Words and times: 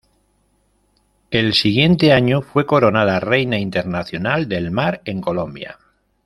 El 1.29 1.53
siguiente 1.53 2.11
año 2.11 2.41
fue 2.41 2.65
coronada 2.65 3.19
Reina 3.19 3.59
Internacional 3.59 4.49
del 4.49 4.71
Mar 4.71 5.03
en 5.05 5.21
Colombia. 5.21 5.77